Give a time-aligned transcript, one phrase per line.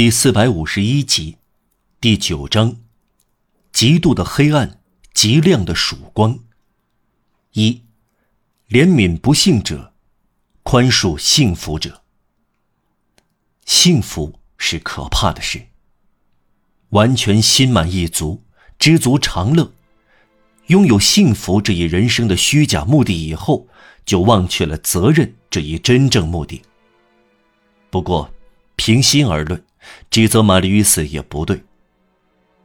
[0.00, 1.36] 第四百五十一集，
[2.00, 2.78] 第九章：
[3.70, 4.80] 极度的黑暗，
[5.12, 6.38] 极亮的曙光。
[7.52, 7.82] 一，
[8.70, 9.92] 怜悯不幸者，
[10.62, 12.00] 宽恕幸福者。
[13.66, 15.66] 幸福是可怕的事。
[16.88, 18.42] 完全心满意足、
[18.78, 19.70] 知足常乐，
[20.68, 23.68] 拥有幸福这一人生的虚假目的以后，
[24.06, 26.62] 就忘却了责任这一真正目的。
[27.90, 28.32] 不过，
[28.76, 29.62] 平心而论。
[30.10, 31.62] 指责玛丽·与斯也不对。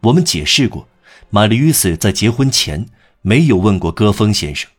[0.02, 0.88] 我们解释过，
[1.30, 2.86] 玛丽·与斯在结婚前
[3.22, 4.70] 没有问过戈峰先生，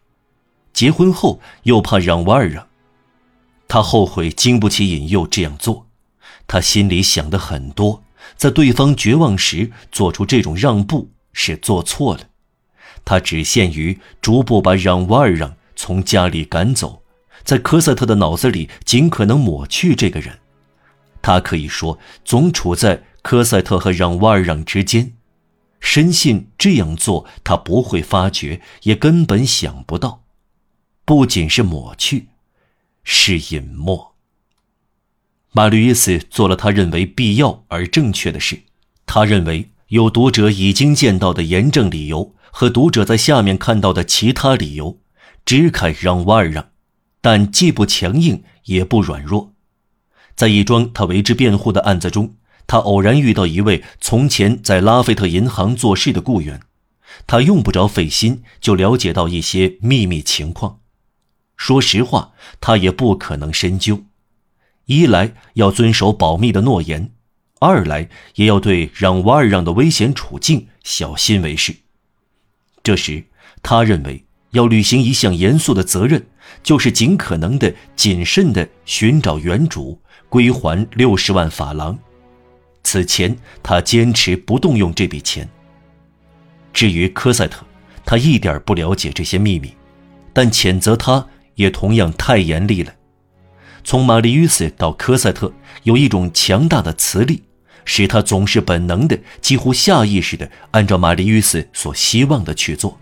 [0.73, 2.69] 结婚后又怕让瓦尔让，
[3.67, 5.87] 他后悔经不起引诱这样做。
[6.47, 8.05] 他心里想的很多，
[8.37, 12.21] 在对方绝望时做出这种让步是做错了。
[13.05, 17.03] 他只限于逐步把让瓦尔让从家里赶走，
[17.43, 20.39] 在科赛特的脑子里尽可能抹去这个人。
[21.27, 25.15] 他可以说总处在科赛特和让瓦尔让之间，
[25.81, 30.23] 深信这样做他不会发觉，也根本想不到。
[31.05, 32.29] 不仅是抹去，
[33.03, 34.15] 是隐没。
[35.51, 38.63] 马吕伊斯做了他认为必要而正确的事。
[39.05, 45.01] 他认为有读者已经见到的严正理由和读者在下面看到的其他理由，
[45.45, 46.69] 支开让瓦尔让，
[47.21, 49.56] 但既不强硬也不软弱。
[50.37, 52.35] 在一桩他为之辩护的案子中，
[52.67, 56.61] 他偶然遇到一位从前在拉菲特银行做事的雇员，
[57.27, 60.81] 他用不着费心就了解到一些秘密情况。
[61.57, 64.05] 说实话，他也不可能深究。
[64.85, 67.13] 一来要遵守保密的诺言，
[67.59, 71.75] 二来也要对让瓦尔让的危险处境小心为是。
[72.83, 73.25] 这时，
[73.63, 76.27] 他认为要履行一项严肃的责任，
[76.63, 80.03] 就是尽可能的谨慎的寻找原主。
[80.29, 81.99] 归还六十万法郎。
[82.83, 85.49] 此前，他坚持不动用这笔钱。
[86.73, 87.65] 至于科赛特，
[88.05, 89.75] 他一点不了解这些秘密，
[90.33, 92.93] 但谴责他也同样太严厉了。
[93.83, 95.53] 从玛丽·与斯到科赛特，
[95.85, 97.43] 有一种强大的磁力，
[97.85, 102.99] 使他总是本能的、几乎下意识的按照玛丽·与斯所希望的去做。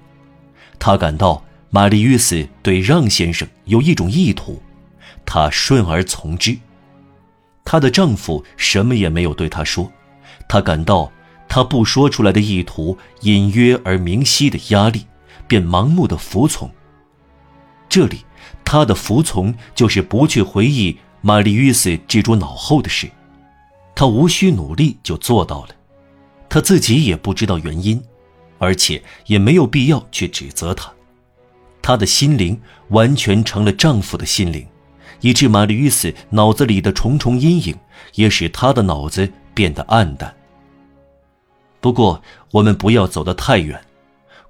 [0.79, 4.63] 他感到玛丽·与斯对让先生有一种意图，
[5.27, 6.57] 他顺而从之。
[7.65, 9.91] 她的丈夫什么也没有对她说，
[10.49, 11.11] 她感到
[11.49, 15.07] 她不说出来的意图隐约而明晰的压力，
[15.49, 16.71] 便盲目的服从。
[17.89, 18.19] 这里，
[18.65, 23.09] 她的服从就是不去回忆玛丽·与斯记住脑后的事，
[23.95, 25.69] 她无需努力就做到了，
[26.49, 28.03] 她自己也不知道原因，
[28.59, 30.93] 而且也没有必要去指责她，
[31.81, 34.67] 她的心灵完全成了丈夫的心灵。
[35.21, 37.77] 以致玛丽·与斯脑子里的重重阴影，
[38.15, 40.35] 也使她的脑子变得暗淡。
[41.81, 43.81] 不过，我们不要走得太远。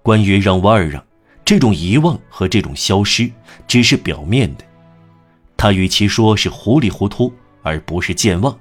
[0.02, 1.02] 关于让瓦尔让，
[1.44, 3.30] 这种遗忘和这种消失，
[3.66, 4.64] 只是表面的。
[5.56, 7.32] 他与其说是糊里糊涂，
[7.62, 8.56] 而不是健忘。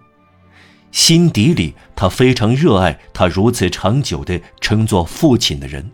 [0.92, 5.92] 心底里，他非常热爱他如此长久的称作父亲的人，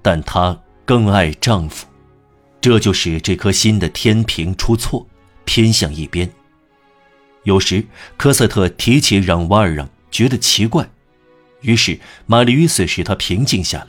[0.00, 1.86] 但他更爱丈夫。
[2.60, 5.06] 这就使这颗心的天平出错。
[5.50, 6.30] 偏向一边。
[7.42, 7.84] 有时，
[8.16, 10.88] 科赛特提起让瓦尔让，觉得奇怪，
[11.62, 13.88] 于是玛丽·与斯使他平静下来。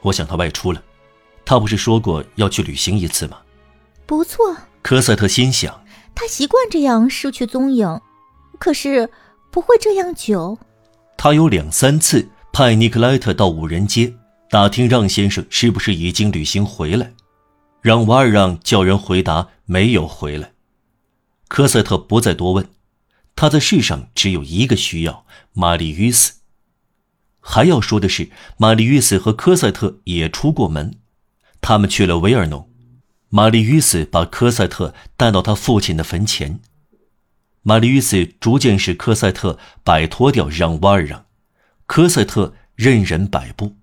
[0.00, 0.82] 我想他外出了，
[1.44, 3.36] 他不是说过要去旅行一次吗？
[4.06, 5.84] 不错，科赛特心想，
[6.14, 8.00] 他习惯这样失去踪影，
[8.58, 9.10] 可是
[9.50, 10.58] 不会这样久。
[11.18, 14.10] 他有两三次派尼克莱特到五人街
[14.48, 17.12] 打听让先生是不是已经旅行回来，
[17.82, 20.50] 让瓦尔让叫人回答没有回来。
[21.52, 22.66] 科赛特不再多问，
[23.36, 26.36] 他在世上只有一个需要——玛丽·与斯。
[27.40, 30.94] 还要说的是，玛丽·与斯和科赛特也出过门，
[31.60, 32.70] 他们去了维尔农。
[33.28, 36.58] 玛丽·与斯把科赛特带到他父亲的坟前。
[37.60, 41.26] 玛丽·与斯逐渐使科赛特摆脱掉让瓦尔让，
[41.84, 43.76] 科赛特任人摆布。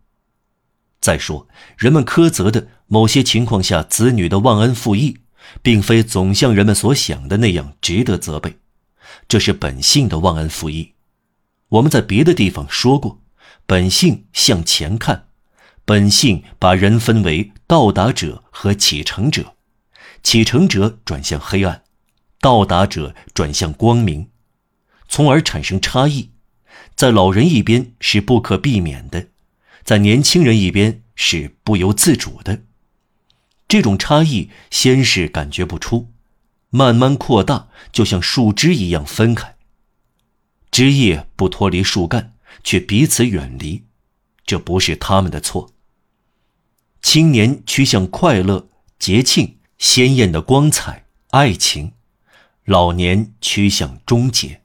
[0.99, 5.19] 再说，人们苛责的某些情况下子女的忘恩负义。
[5.61, 8.57] 并非总像人们所想的那样值得责备，
[9.27, 10.93] 这是本性的忘恩负义。
[11.69, 13.21] 我们在别的地方说过，
[13.65, 15.27] 本性向前看，
[15.85, 19.55] 本性把人分为到达者和启程者，
[20.23, 21.83] 启程者转向黑暗，
[22.41, 24.29] 到达者转向光明，
[25.07, 26.31] 从而产生差异。
[26.95, 29.27] 在老人一边是不可避免的，
[29.83, 32.63] 在年轻人一边是不由自主的。
[33.69, 36.11] 这种差异先是感觉不出，
[36.71, 39.55] 慢慢扩大，就像树枝一样分开。
[40.71, 42.33] 枝叶不脱离树干，
[42.63, 43.83] 却彼此远离，
[44.43, 45.71] 这不是他们的错。
[47.03, 51.91] 青年趋向快乐、节庆、鲜艳的光彩、爱情；
[52.65, 54.63] 老年趋向终结，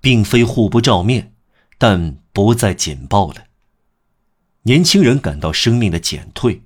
[0.00, 1.34] 并非互不照面，
[1.78, 3.46] 但不再紧抱了。
[4.62, 6.62] 年轻人感到生命的减退，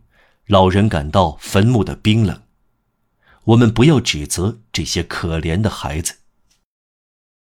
[0.51, 2.43] 老人感到坟墓的冰冷。
[3.45, 6.17] 我们不要指责这些可怜的孩子。